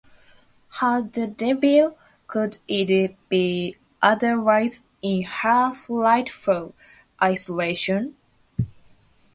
How 0.79 1.01
the 1.01 1.27
devil 1.27 1.95
could 2.25 2.57
it 2.67 3.15
be 3.29 3.77
otherwise 4.01 4.81
in 5.03 5.21
her 5.25 5.75
frightful 5.75 6.73
isolation? 7.21 8.15